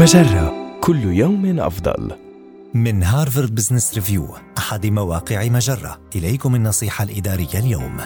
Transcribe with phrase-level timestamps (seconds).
[0.00, 0.78] مجرة.
[0.80, 2.12] كل يوم أفضل.
[2.74, 4.28] من هارفارد بزنس ريفيو
[4.58, 6.00] أحد مواقع مجرة.
[6.16, 7.96] إليكم النصيحة الإدارية اليوم.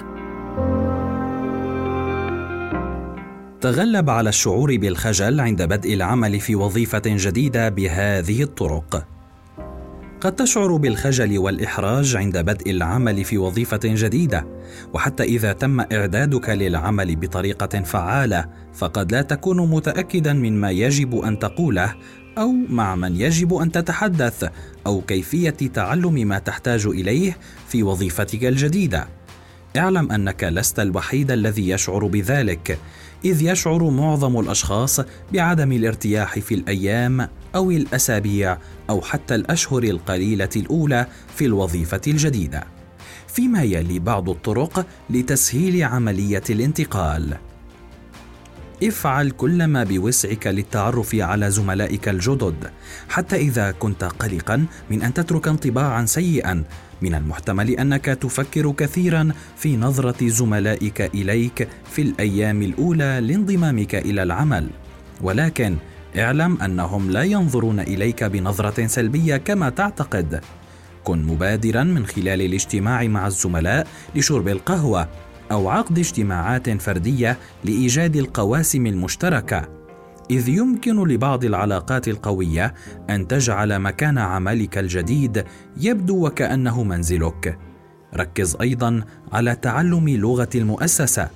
[3.61, 9.14] تغلب على الشعور بالخجل عند بدء العمل في وظيفة جديدة بهذه الطرق.
[10.25, 14.47] قد تشعر بالخجل والإحراج عند بدء العمل في وظيفة جديدة
[14.93, 21.95] وحتى إذا تم إعدادك للعمل بطريقة فعالة فقد لا تكون متاكدا مما يجب أن تقوله
[22.39, 24.51] أو مع من يجب أن تتحدث
[24.87, 27.37] أو كيفية تعلم ما تحتاج إليه
[27.69, 29.09] في وظيفتك الجديدة.
[29.77, 32.79] اعلم أنك لست الوحيد الذي يشعر بذلك
[33.25, 35.01] إذ يشعر معظم الأشخاص
[35.33, 38.59] بعدم الارتياح في الأيام أو الأسابيع
[38.91, 42.65] أو حتى الأشهر القليلة الأولى في الوظيفة الجديدة.
[43.29, 47.37] فيما يلي بعض الطرق لتسهيل عملية الانتقال.
[48.83, 52.71] افعل كل ما بوسعك للتعرف على زملائك الجدد
[53.09, 56.65] حتى إذا كنت قلقا من أن تترك انطباعا سيئا.
[57.03, 64.71] من المحتمل أنك تفكر كثيرا في نظرة زملائك إليك في الأيام الأولى لانضمامك إلى العمل.
[65.23, 65.77] ولكن
[66.19, 70.41] اعلم أنهم لا ينظرون إليك بنظرة سلبية كما تعتقد.
[71.05, 75.09] كن مبادرا من خلال الاجتماع مع الزملاء لشرب القهوة
[75.53, 79.69] أو عقد اجتماعات فردية لإيجاد القواسم المشتركة.
[80.31, 82.75] إذ يمكن لبعض العلاقات القوية
[83.11, 85.45] أن تجعل مكان عملك الجديد
[85.77, 87.59] يبدو وكأنه منزلك.
[88.17, 91.29] ركز أيضا على تعلم لغة المؤسسة.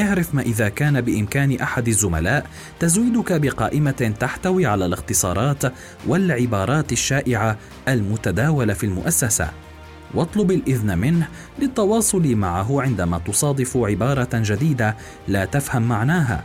[0.00, 2.46] اعرف ما إذا كان بإمكان أحد الزملاء
[2.80, 5.62] تزويدك بقائمة تحتوي على الاختصارات
[6.06, 7.56] والعبارات الشائعة
[7.88, 9.50] المتداولة في المؤسسة.
[10.14, 14.96] واطلب الإذن منه للتواصل معه عندما تصادف عبارة جديدة
[15.28, 16.44] لا تفهم معناها.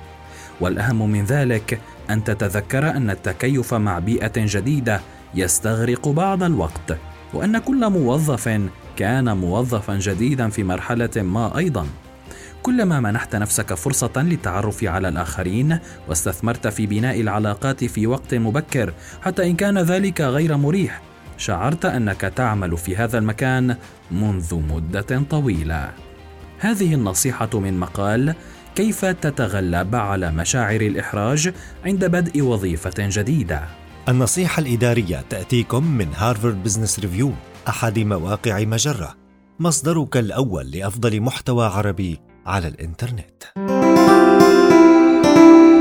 [0.61, 1.79] والأهم من ذلك
[2.09, 5.01] أن تتذكر أن التكيف مع بيئة جديدة
[5.35, 6.97] يستغرق بعض الوقت
[7.33, 8.59] وأن كل موظف
[8.97, 11.87] كان موظفا جديدا في مرحلة ما أيضا.
[12.63, 19.49] كلما منحت نفسك فرصة للتعرف على الآخرين واستثمرت في بناء العلاقات في وقت مبكر حتى
[19.49, 21.01] إن كان ذلك غير مريح.
[21.37, 23.75] شعرت أنك تعمل في هذا المكان
[24.11, 25.91] منذ مدة طويلة.
[26.59, 28.35] هذه النصيحة من مقال
[28.75, 31.53] كيف تتغلب على مشاعر الإحراج
[31.85, 33.63] عند بدء وظيفة جديدة؟
[34.09, 37.31] النصيحة الإدارية تأتيكم من هارفارد بزنس ريفيو
[37.67, 39.15] أحد مواقع مجرة.
[39.59, 42.32] مصدرك الأول لأفضل محتوى عربي.
[42.45, 43.43] على الإنترنت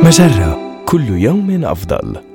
[0.06, 2.31] مجرة كل يوم أفضل.